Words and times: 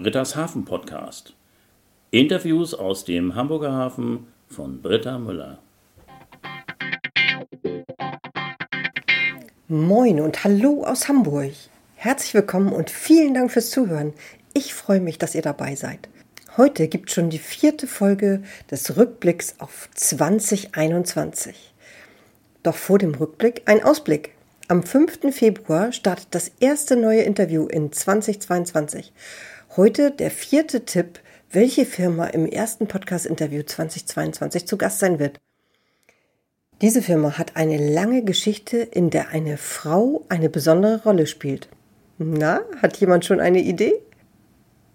Britta's 0.00 0.36
Hafen 0.36 0.64
Podcast. 0.64 1.34
Interviews 2.12 2.72
aus 2.72 3.04
dem 3.04 3.34
Hamburger 3.34 3.72
Hafen 3.72 4.28
von 4.48 4.80
Britta 4.80 5.18
Müller. 5.18 5.58
Moin 9.66 10.20
und 10.20 10.44
hallo 10.44 10.84
aus 10.84 11.08
Hamburg. 11.08 11.50
Herzlich 11.96 12.32
willkommen 12.32 12.72
und 12.72 12.90
vielen 12.90 13.34
Dank 13.34 13.50
fürs 13.50 13.70
Zuhören. 13.70 14.12
Ich 14.54 14.72
freue 14.72 15.00
mich, 15.00 15.18
dass 15.18 15.34
ihr 15.34 15.42
dabei 15.42 15.74
seid. 15.74 16.08
Heute 16.56 16.86
gibt 16.86 17.10
schon 17.10 17.28
die 17.28 17.40
vierte 17.40 17.88
Folge 17.88 18.44
des 18.70 18.96
Rückblicks 18.96 19.56
auf 19.58 19.88
2021. 19.94 21.74
Doch 22.62 22.76
vor 22.76 22.98
dem 22.98 23.16
Rückblick 23.16 23.62
ein 23.66 23.82
Ausblick. 23.82 24.36
Am 24.68 24.84
5. 24.84 25.34
Februar 25.34 25.90
startet 25.90 26.28
das 26.30 26.52
erste 26.60 26.94
neue 26.94 27.22
Interview 27.22 27.66
in 27.66 27.90
2022. 27.90 29.12
Heute 29.76 30.10
der 30.10 30.30
vierte 30.30 30.86
Tipp, 30.86 31.20
welche 31.50 31.84
Firma 31.84 32.26
im 32.28 32.46
ersten 32.46 32.88
Podcast-Interview 32.88 33.62
2022 33.62 34.66
zu 34.66 34.78
Gast 34.78 34.98
sein 34.98 35.18
wird. 35.18 35.38
Diese 36.80 37.02
Firma 37.02 37.36
hat 37.36 37.54
eine 37.54 37.76
lange 37.76 38.24
Geschichte, 38.24 38.78
in 38.78 39.10
der 39.10 39.28
eine 39.28 39.58
Frau 39.58 40.24
eine 40.30 40.48
besondere 40.48 41.02
Rolle 41.02 41.26
spielt. 41.26 41.68
Na, 42.16 42.62
hat 42.80 42.96
jemand 42.96 43.26
schon 43.26 43.40
eine 43.40 43.60
Idee? 43.60 43.92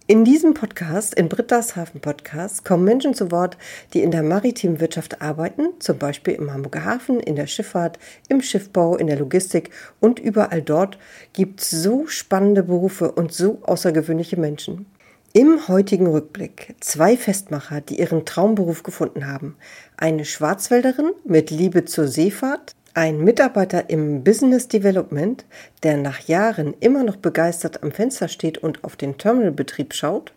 In 0.05 0.25
diesem 0.25 0.53
Podcast, 0.53 1.13
in 1.13 1.30
Britta's 1.30 1.77
Hafen 1.77 2.02
Podcast, 2.02 2.66
kommen 2.66 2.84
Menschen 2.84 3.13
zu 3.13 3.31
Wort, 3.31 3.55
die 3.94 4.03
in 4.03 4.11
der 4.11 4.21
maritimen 4.21 4.81
Wirtschaft 4.81 5.21
arbeiten, 5.21 5.67
zum 5.80 5.98
Beispiel 5.98 6.34
im 6.34 6.52
Hamburger 6.52 6.84
Hafen, 6.84 7.21
in 7.21 7.38
der 7.38 7.48
Schifffahrt, 7.48 7.99
im 8.27 8.41
Schiffbau, 8.41 8.97
in 8.97 9.08
der 9.08 9.17
Logistik 9.17 9.70
und 10.02 10.20
überall 10.20 10.61
dort 10.61 10.97
gibt 11.31 11.61
es 11.61 11.70
so 11.70 12.05
spannende 12.08 12.63
Berufe 12.63 13.13
und 13.13 13.31
so 13.31 13.59
außergewöhnliche 13.61 14.38
Menschen. 14.38 14.88
Im 15.31 15.69
heutigen 15.69 16.08
Rückblick 16.08 16.75
zwei 16.81 17.16
Festmacher, 17.16 17.80
die 17.80 18.02
ihren 18.02 18.25
Traumberuf 18.25 18.83
gefunden 18.83 19.25
haben. 19.25 19.55
Eine 19.95 20.25
Schwarzwälderin 20.25 21.11
mit 21.23 21.49
Liebe 21.49 21.86
zur 21.86 22.09
Seefahrt, 22.09 22.75
ein 22.94 23.23
Mitarbeiter 23.23 23.89
im 23.89 24.23
Business 24.23 24.67
Development, 24.67 25.45
der 25.81 25.97
nach 25.97 26.19
Jahren 26.19 26.75
immer 26.80 27.03
noch 27.03 27.16
begeistert 27.16 27.81
am 27.83 27.91
Fenster 27.91 28.27
steht 28.27 28.59
und 28.59 28.83
auf 28.83 28.95
den 28.95 29.17
Terminalbetrieb 29.17 29.94
schaut, 29.94 30.33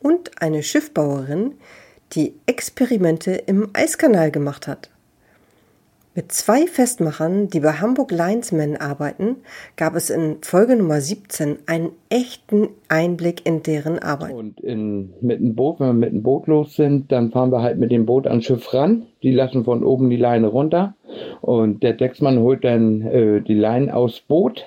und 0.00 0.40
eine 0.40 0.62
Schiffbauerin, 0.62 1.54
die 2.12 2.34
Experimente 2.46 3.32
im 3.32 3.70
Eiskanal 3.72 4.30
gemacht 4.30 4.68
hat. 4.68 4.90
Mit 6.16 6.32
zwei 6.32 6.66
Festmachern, 6.66 7.48
die 7.48 7.60
bei 7.60 7.72
Hamburg 7.72 8.10
Linesmen 8.10 8.78
arbeiten, 8.78 9.36
gab 9.76 9.94
es 9.94 10.08
in 10.08 10.36
Folge 10.40 10.74
Nummer 10.74 11.02
17 11.02 11.58
einen 11.66 11.90
echten 12.08 12.68
Einblick 12.88 13.44
in 13.44 13.62
deren 13.62 13.98
Arbeit. 13.98 14.32
Und 14.32 14.58
in, 14.60 15.12
mit 15.20 15.40
dem 15.40 15.54
Boot, 15.54 15.78
wenn 15.78 15.88
wir 15.88 15.92
mit 15.92 16.12
dem 16.12 16.22
Boot 16.22 16.46
los 16.46 16.74
sind, 16.74 17.12
dann 17.12 17.32
fahren 17.32 17.52
wir 17.52 17.60
halt 17.60 17.78
mit 17.78 17.90
dem 17.90 18.06
Boot 18.06 18.26
ans 18.26 18.46
Schiff 18.46 18.72
ran. 18.72 19.02
Die 19.22 19.30
lassen 19.30 19.64
von 19.64 19.84
oben 19.84 20.08
die 20.08 20.16
Leine 20.16 20.46
runter. 20.46 20.94
Und 21.42 21.82
der 21.82 21.92
Decksmann 21.92 22.38
holt 22.38 22.64
dann 22.64 23.02
äh, 23.02 23.42
die 23.42 23.52
Leinen 23.52 23.90
aufs 23.90 24.20
Boot. 24.20 24.64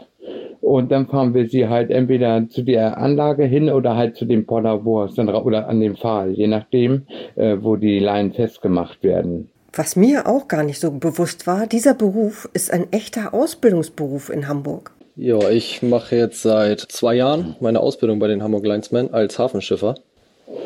Und 0.61 0.92
dann 0.92 1.08
fahren 1.08 1.33
wir 1.33 1.50
sie 1.50 1.67
halt 1.67 1.89
entweder 1.89 2.47
zu 2.47 2.61
der 2.61 3.00
Anlage 3.00 3.45
hin 3.45 3.72
oder 3.72 3.95
halt 3.95 4.17
zu 4.17 4.25
dem 4.25 4.45
Poller, 4.45 4.86
wo 4.86 5.02
es 5.02 5.16
dann 5.16 5.30
oder 5.30 5.67
an 5.67 5.80
dem 5.80 5.95
Pfahl, 5.95 6.30
je 6.30 6.45
nachdem, 6.45 7.08
äh, 7.36 7.58
wo 7.59 7.75
die 7.75 7.97
Leinen 7.97 8.33
festgemacht 8.33 9.02
werden. 9.02 9.50
Was 9.73 9.95
mir 9.95 10.28
auch 10.28 10.48
gar 10.48 10.64
nicht 10.64 10.80
so 10.80 10.92
bewusst 10.92 11.48
war, 11.48 11.67
dieser 11.67 11.94
Beruf 11.94 12.50
ist 12.53 12.72
ein 12.72 12.92
echter 12.92 13.34
Ausbildungsberuf 13.34 14.30
in 14.30 14.48
Hamburg. 14.48 14.92
Ja, 15.16 15.50
ich 15.50 15.81
mache 15.81 16.16
jetzt 16.16 16.42
seit 16.42 16.80
zwei 16.80 17.16
Jahren 17.16 17.56
meine 17.59 17.81
Ausbildung 17.81 18.20
bei 18.20 18.28
den 18.28 18.42
Hamburg 18.42 18.66
Linesmen 18.66 19.14
als 19.14 19.38
Hafenschiffer. 19.38 19.95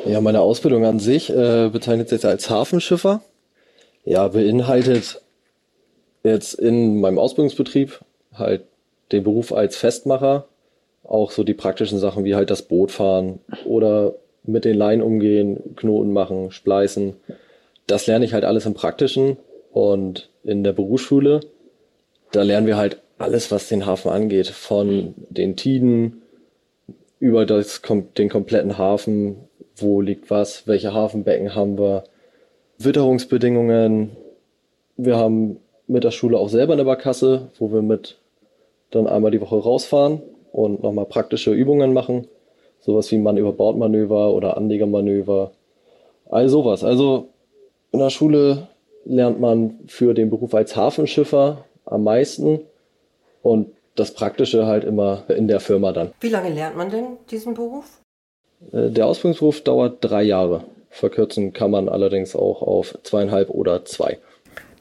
Ja, 0.05 0.21
meine 0.21 0.41
Ausbildung 0.41 0.85
an 0.85 0.99
sich 0.99 1.29
äh, 1.29 1.69
bezeichnet 1.69 2.09
sich 2.09 2.23
als 2.25 2.49
Hafenschiffer. 2.49 3.21
Ja, 4.05 4.27
beinhaltet 4.27 5.21
jetzt 6.23 6.53
in 6.53 7.01
meinem 7.01 7.19
Ausbildungsbetrieb 7.19 7.99
halt 8.33 8.63
den 9.11 9.23
Beruf 9.23 9.53
als 9.53 9.75
Festmacher, 9.75 10.45
auch 11.03 11.31
so 11.31 11.43
die 11.43 11.53
praktischen 11.53 11.99
Sachen 11.99 12.23
wie 12.23 12.35
halt 12.35 12.49
das 12.49 12.61
Boot 12.61 12.91
fahren 12.91 13.39
oder 13.65 14.13
mit 14.43 14.65
den 14.65 14.77
Leinen 14.77 15.01
umgehen, 15.01 15.75
Knoten 15.75 16.13
machen, 16.13 16.51
spleißen 16.51 17.15
das 17.87 18.07
lerne 18.07 18.25
ich 18.25 18.33
halt 18.33 18.45
alles 18.45 18.65
im 18.65 18.73
Praktischen 18.73 19.37
und 19.71 20.29
in 20.43 20.63
der 20.63 20.73
Berufsschule, 20.73 21.41
da 22.31 22.43
lernen 22.43 22.67
wir 22.67 22.77
halt 22.77 23.01
alles, 23.17 23.51
was 23.51 23.69
den 23.69 23.85
Hafen 23.85 24.09
angeht, 24.09 24.47
von 24.47 25.13
den 25.29 25.55
Tiden 25.55 26.23
über 27.19 27.45
das, 27.45 27.81
den 28.17 28.29
kompletten 28.29 28.77
Hafen, 28.77 29.37
wo 29.77 30.01
liegt 30.01 30.29
was, 30.29 30.67
welche 30.67 30.93
Hafenbecken 30.93 31.55
haben 31.55 31.77
wir, 31.77 32.03
Witterungsbedingungen. 32.79 34.11
Wir 34.97 35.17
haben 35.17 35.57
mit 35.87 36.03
der 36.03 36.11
Schule 36.11 36.37
auch 36.37 36.49
selber 36.49 36.73
eine 36.73 36.85
Barkasse, 36.85 37.49
wo 37.57 37.71
wir 37.71 37.81
mit 37.81 38.17
dann 38.91 39.07
einmal 39.07 39.31
die 39.31 39.41
Woche 39.41 39.55
rausfahren 39.55 40.21
und 40.51 40.83
nochmal 40.83 41.05
praktische 41.05 41.51
Übungen 41.51 41.93
machen. 41.93 42.27
Sowas 42.79 43.11
wie 43.11 43.17
Mann 43.17 43.37
über 43.37 43.53
Bordmanöver 43.53 44.33
oder 44.33 44.57
Anlegermanöver. 44.57 45.51
All 46.29 46.49
sowas. 46.49 46.83
Also 46.83 47.29
in 47.93 47.99
der 47.99 48.09
Schule 48.09 48.67
lernt 49.05 49.39
man 49.39 49.79
für 49.87 50.13
den 50.13 50.29
Beruf 50.29 50.53
als 50.53 50.75
Hafenschiffer 50.75 51.65
am 51.85 52.03
meisten 52.03 52.59
und 53.41 53.69
das 53.95 54.13
Praktische 54.13 54.65
halt 54.65 54.83
immer 54.83 55.23
in 55.29 55.47
der 55.47 55.59
Firma 55.59 55.91
dann. 55.93 56.11
Wie 56.19 56.29
lange 56.29 56.49
lernt 56.49 56.75
man 56.75 56.89
denn 56.89 57.05
diesen 57.29 57.53
Beruf? 57.53 57.85
Äh, 58.71 58.89
der 58.89 59.05
Ausbildungsberuf 59.05 59.61
dauert 59.61 59.97
drei 60.01 60.23
Jahre. 60.23 60.63
Verkürzen 60.89 61.53
kann 61.53 61.71
man 61.71 61.87
allerdings 61.87 62.35
auch 62.35 62.61
auf 62.61 62.97
zweieinhalb 63.03 63.49
oder 63.49 63.85
zwei. 63.85 64.19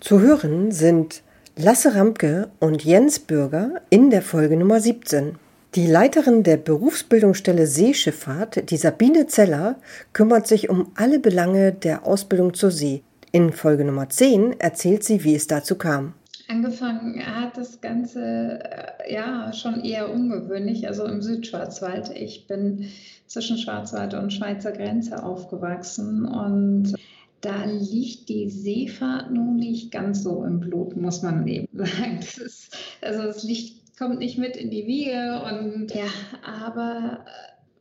Zu 0.00 0.20
hören 0.20 0.72
sind 0.72 1.22
Lasse 1.56 1.94
Ramke 1.94 2.48
und 2.60 2.84
Jens 2.84 3.18
Bürger 3.18 3.82
in 3.90 4.10
der 4.10 4.22
Folge 4.22 4.56
Nummer 4.56 4.80
17. 4.80 5.36
Die 5.74 5.86
Leiterin 5.86 6.42
der 6.42 6.58
Berufsbildungsstelle 6.58 7.66
Seeschifffahrt, 7.66 8.68
die 8.68 8.76
Sabine 8.76 9.26
Zeller, 9.26 9.76
kümmert 10.12 10.46
sich 10.46 10.68
um 10.68 10.92
alle 10.96 11.18
Belange 11.18 11.72
der 11.72 12.06
Ausbildung 12.06 12.52
zur 12.52 12.70
See. 12.70 13.02
In 13.30 13.52
Folge 13.52 13.86
Nummer 13.86 14.10
10 14.10 14.60
erzählt 14.60 15.02
sie, 15.02 15.24
wie 15.24 15.34
es 15.34 15.46
dazu 15.46 15.76
kam. 15.76 16.12
Angefangen 16.46 17.24
hat 17.24 17.56
das 17.56 17.80
Ganze 17.80 18.60
äh, 18.62 19.14
ja 19.14 19.50
schon 19.54 19.82
eher 19.82 20.12
ungewöhnlich, 20.12 20.86
also 20.86 21.06
im 21.06 21.22
Südschwarzwald. 21.22 22.10
Ich 22.14 22.46
bin 22.46 22.88
zwischen 23.26 23.56
Schwarzwald 23.56 24.12
und 24.12 24.30
Schweizer 24.30 24.72
Grenze 24.72 25.24
aufgewachsen 25.24 26.26
und 26.26 26.92
da 27.40 27.64
liegt 27.64 28.28
die 28.28 28.50
Seefahrt 28.50 29.30
nun 29.30 29.56
nicht 29.56 29.90
ganz 29.90 30.22
so 30.22 30.44
im 30.44 30.60
Blut, 30.60 30.96
muss 30.96 31.22
man 31.22 31.48
eben 31.48 31.66
sagen. 31.72 32.18
Ist, 32.20 32.76
also 33.00 33.22
es 33.22 33.42
liegt 33.42 33.81
kommt 34.02 34.18
nicht 34.18 34.36
mit 34.36 34.56
in 34.56 34.70
die 34.70 34.86
Wiege 34.86 35.42
und 35.46 35.94
ja, 35.94 36.06
aber 36.44 37.24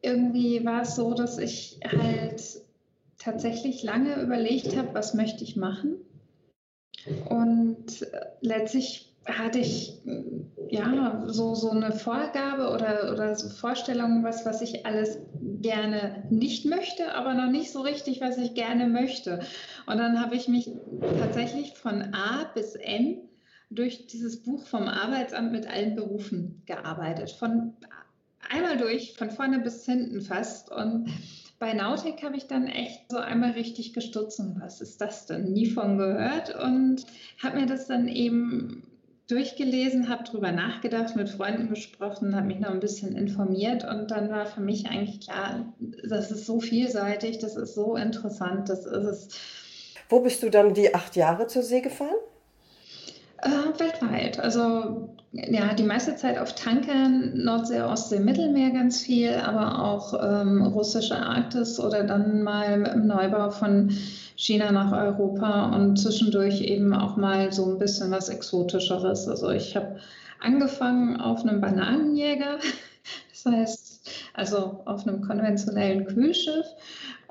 irgendwie 0.02 0.64
war 0.64 0.84
es 0.84 0.96
so, 0.96 1.14
dass 1.14 1.40
ich 1.40 1.80
halt 1.84 2.44
tatsächlich 3.18 3.82
lange 3.82 4.22
überlegt 4.22 4.78
habe, 4.78 4.94
was 4.94 5.16
möchte 5.16 5.44
ich 5.44 5.56
machen. 5.56 5.96
Und 7.28 8.06
letztlich 8.42 9.16
hatte 9.26 9.60
ich 9.60 10.00
ja 10.70 11.24
so, 11.26 11.56
so 11.56 11.72
eine 11.72 11.92
Vorgabe 11.92 12.70
oder, 12.70 13.12
oder 13.12 13.36
so 13.36 13.50
Vorstellungen, 13.50 14.24
was, 14.24 14.46
was 14.46 14.62
ich 14.62 14.86
alles 14.86 15.20
gerne 15.62 16.24
nicht 16.30 16.66
möchte, 16.66 17.16
aber 17.16 17.34
noch 17.34 17.50
nicht 17.50 17.72
so 17.72 17.82
richtig, 17.82 18.22
was 18.22 18.38
ich 18.38 18.54
gerne 18.54 18.88
möchte. 18.88 19.40
Und 19.88 19.98
dann 19.98 20.22
habe 20.22 20.36
ich 20.36 20.48
mich 20.48 20.70
tatsächlich 21.20 21.74
von 21.74 22.14
A 22.14 22.46
bis 22.54 22.76
N 22.76 23.18
durch 23.72 24.08
dieses 24.08 24.44
Buch 24.44 24.66
vom 24.68 24.88
Arbeitsamt 24.88 25.52
mit 25.52 25.66
allen 25.68 25.96
Berufen 25.96 26.62
gearbeitet. 26.66 27.32
Von 27.32 27.74
einmal 28.50 28.78
durch, 28.78 29.14
von 29.14 29.32
vorne 29.32 29.60
bis 29.60 29.86
hinten 29.86 30.22
fast. 30.22 30.72
Und 30.72 31.10
bei 31.58 31.74
Nautic 31.74 32.22
habe 32.24 32.38
ich 32.38 32.48
dann 32.48 32.68
echt 32.68 33.10
so 33.10 33.18
einmal 33.18 33.52
richtig 33.52 33.94
gestutzt 33.94 34.40
und 34.40 34.60
was 34.60 34.82
ist 34.82 35.00
das 35.00 35.26
denn? 35.26 35.54
Nie 35.54 35.68
von 35.68 35.98
gehört 35.98 36.56
und 36.56 37.06
habe 37.42 37.60
mir 37.60 37.66
das 37.66 37.88
dann 37.88 38.08
eben 38.08 38.84
durchgelesen, 39.28 40.10
habe 40.10 40.24
darüber 40.26 40.52
nachgedacht, 40.52 41.16
mit 41.16 41.30
Freunden 41.30 41.70
besprochen, 41.70 42.36
habe 42.36 42.48
mich 42.48 42.60
noch 42.60 42.72
ein 42.72 42.82
bisschen 42.82 43.16
informiert 43.16 43.86
und 43.86 44.12
dann 44.12 44.30
war 44.30 44.46
für 44.46 44.60
mich 44.60 44.88
eigentlich 44.88 45.22
klar, 45.22 45.74
das 45.80 46.32
ist 46.32 46.46
so 46.46 46.60
vielseitig, 46.60 47.38
das 47.38 47.56
ist 47.56 47.76
so 47.76 47.96
interessant, 47.96 48.68
das 48.68 48.86
ist 48.86 49.06
es. 49.06 49.28
Wo 50.10 50.20
bist 50.20 50.44
du 50.44 50.50
dann 50.50 50.74
die 50.74 50.94
acht 50.94 51.16
Jahre 51.16 51.48
zur 51.48 51.64
See 51.64 51.80
gefahren? 51.80 52.18
Äh, 53.42 53.80
weltweit. 53.80 54.40
Also 54.40 55.16
ja, 55.32 55.74
die 55.74 55.84
meiste 55.84 56.16
Zeit 56.16 56.38
auf 56.38 56.54
Tankern, 56.56 57.32
Nordsee, 57.36 57.82
Ostsee, 57.82 58.20
Mittelmeer 58.20 58.72
ganz 58.72 59.02
viel, 59.02 59.34
aber 59.34 59.84
auch 59.84 60.14
ähm, 60.22 60.62
russische 60.62 61.16
Arktis 61.16 61.80
oder 61.80 62.04
dann 62.04 62.44
mal 62.44 62.86
im 62.86 63.08
Neubau 63.08 63.50
von 63.50 63.90
China 64.36 64.72
nach 64.72 64.92
Europa 64.92 65.76
und 65.76 65.98
zwischendurch 65.98 66.62
eben 66.62 66.94
auch 66.94 67.16
mal 67.16 67.52
so 67.52 67.66
ein 67.66 67.80
bisschen 67.80 68.12
was 68.12 68.30
Exotischeres. 68.30 69.28
Also 69.28 69.50
ich 69.50 69.76
habe 69.76 69.98
angefangen 70.40 71.20
auf 71.20 71.44
einem 71.44 71.62
Bananenjäger 71.62 72.60
Das 73.44 73.54
heißt, 73.54 74.10
also 74.34 74.82
auf 74.86 75.08
einem 75.08 75.22
konventionellen 75.22 76.06
Kühlschiff. 76.06 76.66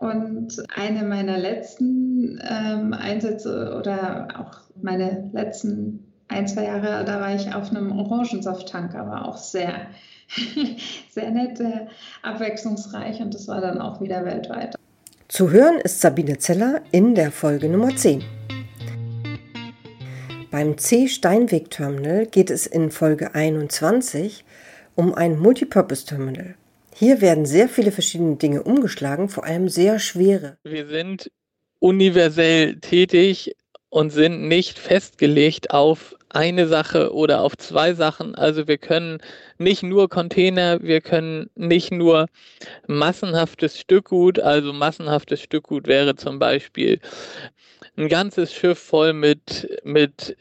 Und 0.01 0.57
eine 0.75 1.03
meiner 1.03 1.37
letzten 1.37 2.41
ähm, 2.49 2.95
Einsätze 2.95 3.77
oder 3.79 4.29
auch 4.39 4.61
meine 4.83 5.29
letzten 5.35 6.11
ein, 6.29 6.49
zwei 6.49 6.65
Jahre, 6.65 7.05
da 7.05 7.21
war 7.21 7.35
ich 7.35 7.55
auf 7.55 7.71
einem 7.71 7.93
Orangensafttanker, 7.93 9.07
war 9.07 9.29
auch 9.29 9.37
sehr, 9.37 9.89
sehr 11.11 11.31
nett, 11.31 11.59
sehr 11.59 11.89
abwechslungsreich 12.23 13.21
und 13.21 13.35
das 13.35 13.47
war 13.47 13.61
dann 13.61 13.79
auch 13.79 14.01
wieder 14.01 14.25
weltweit. 14.25 14.75
Zu 15.29 15.51
hören 15.51 15.77
ist 15.77 16.01
Sabine 16.01 16.39
Zeller 16.39 16.81
in 16.93 17.15
der 17.15 17.31
Folge 17.31 17.69
Nummer 17.69 17.95
10. 17.95 18.25
Beim 20.51 20.79
C 20.79 21.09
Steinweg 21.09 21.71
Terminal 21.71 22.25
geht 22.25 22.51
es 22.51 22.67
in 22.67 22.91
Folge 22.91 23.35
21 23.35 24.47
um 24.95 25.15
ein 25.15 25.39
Multipurpose 25.39 26.07
Terminal. 26.07 26.55
Hier 27.01 27.23
werden 27.23 27.47
sehr 27.47 27.71
viele 27.71 27.93
verschiedene 27.93 28.37
Dinge 28.37 28.63
umgeschlagen, 28.63 29.31
vor 29.31 29.45
allem 29.45 29.71
sehr 29.71 29.99
schwere. 29.99 30.59
Wir 30.65 30.87
sind 30.87 31.31
universell 31.79 32.79
tätig 32.79 33.57
und 33.89 34.11
sind 34.11 34.49
nicht 34.49 34.79
festgelegt 34.79 35.71
auf 35.71 36.15
eine 36.29 36.67
Sache 36.67 37.15
oder 37.15 37.41
auf 37.41 37.57
zwei 37.57 37.95
Sachen. 37.95 38.35
Also 38.35 38.69
wir 38.69 38.77
können 38.77 39.23
nicht 39.57 39.83
nur 39.83 40.11
Container, 40.11 40.83
wir 40.83 41.01
können 41.01 41.49
nicht 41.55 41.91
nur 41.91 42.27
massenhaftes 42.87 43.81
Stückgut, 43.81 44.39
also 44.39 44.75
massenhaftes 44.75 45.41
Stückgut 45.41 45.87
wäre 45.87 46.17
zum 46.17 46.39
Beispiel 46.39 47.01
ein 47.97 48.11
ganzes 48.11 48.53
Schiff 48.53 48.79
voll 48.79 49.15
mit, 49.15 49.81
mit 49.85 50.37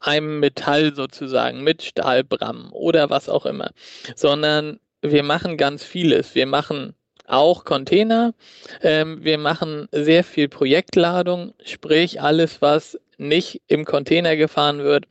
einem 0.00 0.40
Metall 0.40 0.92
sozusagen, 0.92 1.62
mit 1.62 1.84
Stahlbram 1.84 2.72
oder 2.72 3.10
was 3.10 3.28
auch 3.28 3.46
immer, 3.46 3.70
sondern 4.16 4.80
wir 5.02 5.22
machen 5.22 5.56
ganz 5.56 5.84
vieles. 5.84 6.34
Wir 6.34 6.46
machen 6.46 6.94
auch 7.26 7.64
Container. 7.64 8.34
Ähm, 8.82 9.22
wir 9.22 9.38
machen 9.38 9.88
sehr 9.92 10.24
viel 10.24 10.48
Projektladung, 10.48 11.54
sprich 11.64 12.20
alles, 12.20 12.60
was 12.60 12.98
nicht 13.18 13.62
im 13.68 13.84
Container 13.84 14.36
gefahren 14.36 14.82
wird, 14.82 15.04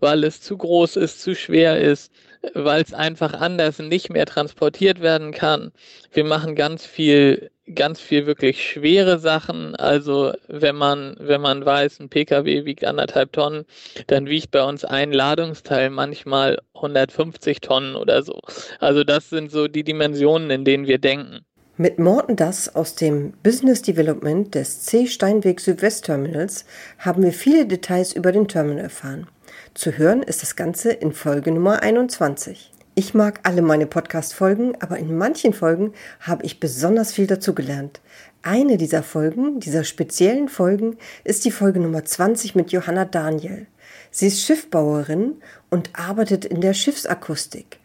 weil 0.00 0.24
es 0.24 0.40
zu 0.40 0.56
groß 0.58 0.96
ist, 0.96 1.22
zu 1.22 1.34
schwer 1.34 1.80
ist, 1.80 2.12
weil 2.54 2.82
es 2.82 2.92
einfach 2.92 3.34
anders 3.34 3.78
nicht 3.78 4.10
mehr 4.10 4.26
transportiert 4.26 5.00
werden 5.00 5.32
kann. 5.32 5.72
Wir 6.12 6.24
machen 6.24 6.56
ganz 6.56 6.84
viel 6.84 7.50
ganz 7.74 8.00
viel 8.00 8.26
wirklich 8.26 8.62
schwere 8.62 9.18
Sachen. 9.18 9.74
Also 9.76 10.32
wenn 10.48 10.76
man, 10.76 11.16
wenn 11.18 11.40
man 11.40 11.64
weiß, 11.64 12.00
ein 12.00 12.08
Pkw 12.08 12.64
wiegt 12.64 12.84
anderthalb 12.84 13.32
Tonnen, 13.32 13.64
dann 14.06 14.26
wiegt 14.26 14.50
bei 14.50 14.62
uns 14.62 14.84
ein 14.84 15.12
Ladungsteil 15.12 15.90
manchmal 15.90 16.58
150 16.74 17.60
Tonnen 17.60 17.96
oder 17.96 18.22
so. 18.22 18.40
Also 18.80 19.04
das 19.04 19.30
sind 19.30 19.50
so 19.50 19.68
die 19.68 19.84
Dimensionen, 19.84 20.50
in 20.50 20.64
denen 20.64 20.86
wir 20.86 20.98
denken. 20.98 21.44
Mit 21.78 21.98
Morten 21.98 22.36
Das 22.36 22.74
aus 22.74 22.96
dem 22.96 23.32
Business 23.42 23.80
Development 23.80 24.54
des 24.54 24.82
C. 24.82 25.06
Steinweg 25.06 25.58
Südwest 25.58 26.04
Terminals 26.04 26.66
haben 26.98 27.22
wir 27.22 27.32
viele 27.32 27.66
Details 27.66 28.12
über 28.12 28.30
den 28.30 28.46
Terminal 28.46 28.84
erfahren. 28.84 29.26
Zu 29.74 29.96
hören 29.96 30.22
ist 30.22 30.42
das 30.42 30.54
Ganze 30.54 30.92
in 30.92 31.12
Folge 31.12 31.50
Nummer 31.50 31.82
21. 31.82 32.70
Ich 32.94 33.14
mag 33.14 33.40
alle 33.44 33.62
meine 33.62 33.86
Podcast-Folgen, 33.86 34.76
aber 34.82 34.98
in 34.98 35.16
manchen 35.16 35.54
Folgen 35.54 35.94
habe 36.20 36.44
ich 36.44 36.60
besonders 36.60 37.14
viel 37.14 37.26
dazugelernt. 37.26 38.02
Eine 38.42 38.76
dieser 38.76 39.02
Folgen, 39.02 39.60
dieser 39.60 39.84
speziellen 39.84 40.50
Folgen, 40.50 40.98
ist 41.24 41.46
die 41.46 41.52
Folge 41.52 41.80
Nummer 41.80 42.04
20 42.04 42.54
mit 42.54 42.70
Johanna 42.70 43.06
Daniel. 43.06 43.66
Sie 44.10 44.26
ist 44.26 44.42
Schiffbauerin 44.42 45.40
und 45.70 45.88
arbeitet 45.94 46.44
in 46.44 46.60
der 46.60 46.74
Schiffsakustik. 46.74 47.78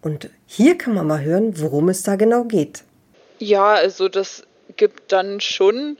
Und 0.00 0.30
hier 0.46 0.78
kann 0.78 0.94
man 0.94 1.06
mal 1.06 1.22
hören, 1.22 1.60
worum 1.60 1.90
es 1.90 2.02
da 2.02 2.16
genau 2.16 2.44
geht. 2.44 2.82
Ja, 3.38 3.74
also 3.74 4.08
das 4.08 4.44
gibt 4.78 5.12
dann 5.12 5.40
schon 5.40 5.98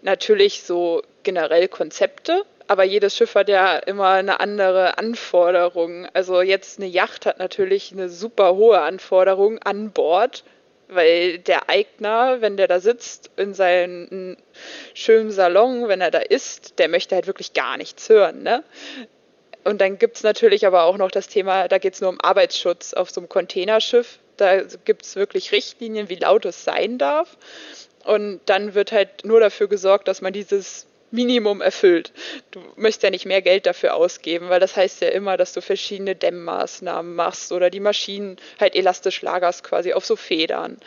natürlich 0.00 0.62
so 0.62 1.02
generell 1.28 1.68
Konzepte, 1.68 2.46
aber 2.68 2.84
jedes 2.84 3.14
Schiff 3.14 3.34
hat 3.34 3.50
ja 3.50 3.76
immer 3.76 4.08
eine 4.08 4.40
andere 4.40 4.96
Anforderung. 4.96 6.08
Also 6.14 6.40
jetzt 6.40 6.78
eine 6.78 6.88
Yacht 6.88 7.26
hat 7.26 7.38
natürlich 7.38 7.92
eine 7.92 8.08
super 8.08 8.56
hohe 8.56 8.80
Anforderung 8.80 9.58
an 9.58 9.90
Bord, 9.90 10.42
weil 10.88 11.36
der 11.36 11.68
Eigner, 11.68 12.40
wenn 12.40 12.56
der 12.56 12.66
da 12.66 12.80
sitzt 12.80 13.30
in 13.36 13.52
seinem 13.52 14.38
schönen 14.94 15.30
Salon, 15.30 15.86
wenn 15.88 16.00
er 16.00 16.10
da 16.10 16.20
ist, 16.20 16.78
der 16.78 16.88
möchte 16.88 17.14
halt 17.14 17.26
wirklich 17.26 17.52
gar 17.52 17.76
nichts 17.76 18.08
hören. 18.08 18.42
Ne? 18.42 18.64
Und 19.64 19.82
dann 19.82 19.98
gibt 19.98 20.16
es 20.16 20.22
natürlich 20.22 20.66
aber 20.66 20.84
auch 20.84 20.96
noch 20.96 21.10
das 21.10 21.28
Thema, 21.28 21.68
da 21.68 21.76
geht 21.76 21.92
es 21.92 22.00
nur 22.00 22.08
um 22.08 22.22
Arbeitsschutz 22.22 22.94
auf 22.94 23.10
so 23.10 23.20
einem 23.20 23.28
Containerschiff. 23.28 24.18
Da 24.38 24.62
gibt 24.62 25.04
es 25.04 25.14
wirklich 25.14 25.52
Richtlinien, 25.52 26.08
wie 26.08 26.14
laut 26.14 26.46
es 26.46 26.64
sein 26.64 26.96
darf. 26.96 27.36
Und 28.06 28.40
dann 28.46 28.72
wird 28.72 28.92
halt 28.92 29.26
nur 29.26 29.40
dafür 29.40 29.68
gesorgt, 29.68 30.08
dass 30.08 30.22
man 30.22 30.32
dieses 30.32 30.86
Minimum 31.10 31.60
erfüllt. 31.60 32.12
Du 32.50 32.60
möchtest 32.76 33.02
ja 33.02 33.10
nicht 33.10 33.24
mehr 33.24 33.42
Geld 33.42 33.66
dafür 33.66 33.94
ausgeben, 33.94 34.48
weil 34.48 34.60
das 34.60 34.76
heißt 34.76 35.00
ja 35.00 35.08
immer, 35.08 35.36
dass 35.36 35.52
du 35.52 35.62
verschiedene 35.62 36.14
Dämmmaßnahmen 36.14 37.14
machst 37.14 37.52
oder 37.52 37.70
die 37.70 37.80
Maschinen 37.80 38.36
halt 38.60 38.74
elastisch 38.74 39.22
lagerst 39.22 39.64
quasi 39.64 39.92
auf 39.92 40.04
so 40.04 40.16
Federn 40.16 40.78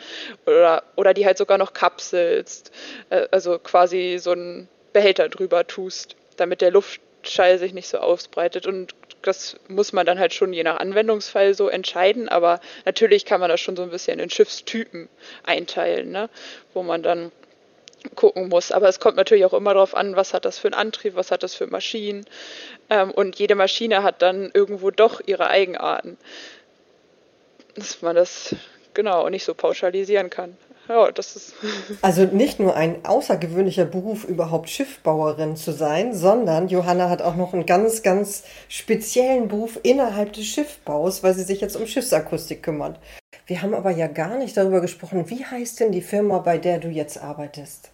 oder, 0.46 0.84
oder 0.96 1.14
die 1.14 1.26
halt 1.26 1.38
sogar 1.38 1.58
noch 1.58 1.72
kapselst, 1.72 2.70
äh, 3.10 3.26
also 3.30 3.58
quasi 3.58 4.18
so 4.20 4.32
einen 4.32 4.68
Behälter 4.92 5.28
drüber 5.28 5.66
tust, 5.66 6.16
damit 6.36 6.60
der 6.60 6.70
Luftschall 6.70 7.58
sich 7.58 7.72
nicht 7.72 7.88
so 7.88 7.98
ausbreitet 7.98 8.66
und 8.66 8.94
das 9.22 9.56
muss 9.68 9.92
man 9.92 10.04
dann 10.04 10.18
halt 10.18 10.34
schon 10.34 10.52
je 10.52 10.64
nach 10.64 10.78
Anwendungsfall 10.78 11.54
so 11.54 11.68
entscheiden, 11.68 12.28
aber 12.28 12.60
natürlich 12.84 13.24
kann 13.24 13.40
man 13.40 13.48
das 13.48 13.60
schon 13.60 13.76
so 13.76 13.82
ein 13.82 13.90
bisschen 13.90 14.18
in 14.18 14.30
Schiffstypen 14.30 15.08
einteilen, 15.44 16.10
ne? 16.10 16.28
wo 16.74 16.82
man 16.82 17.02
dann 17.02 17.30
gucken 18.14 18.48
muss. 18.48 18.72
Aber 18.72 18.88
es 18.88 19.00
kommt 19.00 19.16
natürlich 19.16 19.44
auch 19.44 19.52
immer 19.52 19.74
darauf 19.74 19.94
an, 19.94 20.16
was 20.16 20.34
hat 20.34 20.44
das 20.44 20.58
für 20.58 20.68
einen 20.68 20.74
Antrieb, 20.74 21.14
was 21.14 21.30
hat 21.30 21.42
das 21.42 21.54
für 21.54 21.66
Maschinen. 21.66 22.24
Ähm, 22.90 23.10
und 23.10 23.38
jede 23.38 23.54
Maschine 23.54 24.02
hat 24.02 24.22
dann 24.22 24.50
irgendwo 24.52 24.90
doch 24.90 25.20
ihre 25.24 25.48
Eigenarten. 25.48 26.16
Dass 27.74 28.02
man 28.02 28.16
das 28.16 28.54
genau 28.94 29.28
nicht 29.28 29.44
so 29.44 29.54
pauschalisieren 29.54 30.30
kann. 30.30 30.56
Ja, 30.88 31.10
das 31.12 31.36
ist. 31.36 31.54
Also 32.02 32.24
nicht 32.24 32.58
nur 32.58 32.74
ein 32.74 33.04
außergewöhnlicher 33.04 33.84
Beruf, 33.84 34.24
überhaupt 34.24 34.68
Schiffbauerin 34.68 35.56
zu 35.56 35.72
sein, 35.72 36.14
sondern 36.14 36.68
Johanna 36.68 37.08
hat 37.08 37.22
auch 37.22 37.36
noch 37.36 37.54
einen 37.54 37.66
ganz, 37.66 38.02
ganz 38.02 38.42
speziellen 38.68 39.48
Beruf 39.48 39.78
innerhalb 39.82 40.32
des 40.32 40.46
Schiffbaus, 40.46 41.22
weil 41.22 41.34
sie 41.34 41.44
sich 41.44 41.60
jetzt 41.60 41.76
um 41.76 41.86
Schiffsakustik 41.86 42.62
kümmert. 42.62 42.98
Wir 43.46 43.62
haben 43.62 43.74
aber 43.74 43.90
ja 43.90 44.08
gar 44.08 44.36
nicht 44.38 44.56
darüber 44.56 44.80
gesprochen, 44.80 45.30
wie 45.30 45.44
heißt 45.44 45.80
denn 45.80 45.92
die 45.92 46.02
Firma, 46.02 46.38
bei 46.38 46.58
der 46.58 46.78
du 46.78 46.88
jetzt 46.88 47.22
arbeitest? 47.22 47.91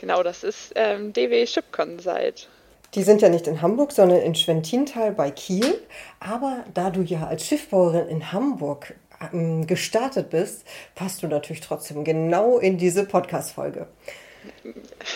Genau, 0.00 0.22
das 0.22 0.44
ist 0.44 0.72
ähm, 0.74 1.12
DW 1.12 1.46
Ship 1.46 1.64
Consult. 1.72 2.48
Die 2.94 3.02
sind 3.02 3.22
ja 3.22 3.28
nicht 3.28 3.46
in 3.48 3.60
Hamburg, 3.60 3.90
sondern 3.90 4.20
in 4.20 4.34
Schwentintal 4.34 5.12
bei 5.12 5.30
Kiel. 5.30 5.80
Aber 6.20 6.64
da 6.74 6.90
du 6.90 7.02
ja 7.02 7.26
als 7.26 7.44
Schiffbauerin 7.44 8.08
in 8.08 8.32
Hamburg 8.32 8.94
ähm, 9.32 9.66
gestartet 9.66 10.30
bist, 10.30 10.64
passt 10.94 11.22
du 11.22 11.28
natürlich 11.28 11.60
trotzdem 11.60 12.04
genau 12.04 12.58
in 12.58 12.78
diese 12.78 13.04
Podcast-Folge. 13.04 13.88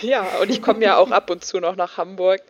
Ja, 0.01 0.27
und 0.41 0.51
ich 0.51 0.63
komme 0.63 0.83
ja 0.83 0.97
auch 0.97 1.11
ab 1.11 1.31
und 1.31 1.45
zu 1.45 1.61
noch 1.61 1.77
nach 1.77 1.99
Hamburg, 1.99 2.41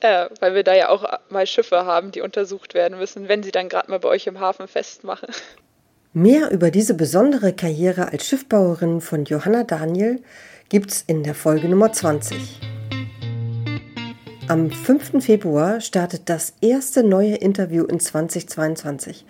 äh, 0.00 0.26
weil 0.40 0.54
wir 0.54 0.64
da 0.64 0.74
ja 0.74 0.90
auch 0.90 1.04
mal 1.30 1.46
Schiffe 1.46 1.86
haben, 1.86 2.12
die 2.12 2.20
untersucht 2.20 2.74
werden 2.74 2.98
müssen, 2.98 3.28
wenn 3.28 3.42
sie 3.42 3.52
dann 3.52 3.68
gerade 3.68 3.90
mal 3.90 4.00
bei 4.00 4.08
euch 4.08 4.26
im 4.26 4.38
Hafen 4.38 4.68
festmachen. 4.68 5.28
Mehr 6.12 6.50
über 6.50 6.72
diese 6.72 6.94
besondere 6.94 7.52
Karriere 7.52 8.10
als 8.10 8.26
Schiffbauerin 8.26 9.00
von 9.00 9.24
Johanna 9.26 9.62
Daniel 9.62 10.20
gibt's 10.68 11.04
in 11.06 11.22
der 11.22 11.36
Folge 11.36 11.68
Nummer 11.68 11.92
20. 11.92 12.60
Am 14.48 14.72
5. 14.72 15.24
Februar 15.24 15.80
startet 15.80 16.22
das 16.28 16.54
erste 16.60 17.04
neue 17.04 17.36
Interview 17.36 17.84
in 17.84 18.00
2022. 18.00 19.24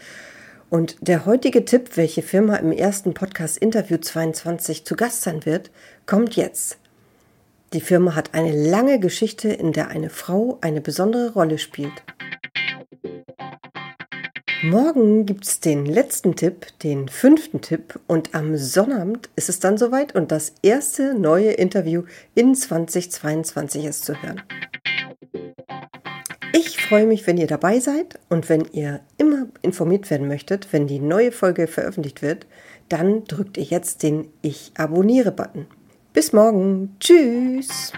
Und 0.70 0.96
der 1.02 1.26
heutige 1.26 1.66
Tipp, 1.66 1.98
welche 1.98 2.22
Firma 2.22 2.56
im 2.56 2.72
ersten 2.72 3.12
Podcast 3.12 3.58
Interview 3.58 3.98
22 3.98 4.86
zu 4.86 4.96
Gast 4.96 5.20
sein 5.20 5.44
wird, 5.44 5.70
kommt 6.06 6.34
jetzt. 6.34 6.78
Die 7.74 7.82
Firma 7.82 8.14
hat 8.14 8.32
eine 8.32 8.56
lange 8.70 8.98
Geschichte, 9.00 9.50
in 9.50 9.74
der 9.74 9.88
eine 9.88 10.08
Frau 10.08 10.56
eine 10.62 10.80
besondere 10.80 11.34
Rolle 11.34 11.58
spielt. 11.58 11.92
Morgen 14.62 15.24
gibt 15.24 15.46
es 15.46 15.60
den 15.60 15.86
letzten 15.86 16.36
Tipp, 16.36 16.66
den 16.82 17.08
fünften 17.08 17.62
Tipp 17.62 17.98
und 18.06 18.34
am 18.34 18.58
Sonnabend 18.58 19.30
ist 19.34 19.48
es 19.48 19.58
dann 19.58 19.78
soweit 19.78 20.14
und 20.14 20.30
das 20.30 20.52
erste 20.60 21.14
neue 21.14 21.52
Interview 21.52 22.02
in 22.34 22.54
2022 22.54 23.86
ist 23.86 24.04
zu 24.04 24.22
hören. 24.22 24.42
Ich 26.52 26.78
freue 26.78 27.06
mich, 27.06 27.26
wenn 27.26 27.38
ihr 27.38 27.46
dabei 27.46 27.80
seid 27.80 28.18
und 28.28 28.50
wenn 28.50 28.66
ihr 28.72 29.00
immer 29.16 29.46
informiert 29.62 30.10
werden 30.10 30.28
möchtet, 30.28 30.70
wenn 30.72 30.86
die 30.86 31.00
neue 31.00 31.32
Folge 31.32 31.66
veröffentlicht 31.66 32.20
wird, 32.20 32.46
dann 32.90 33.24
drückt 33.24 33.56
ihr 33.56 33.64
jetzt 33.64 34.02
den 34.02 34.28
Ich 34.42 34.72
abonniere-Button. 34.76 35.68
Bis 36.12 36.34
morgen. 36.34 36.96
Tschüss. 37.00 37.92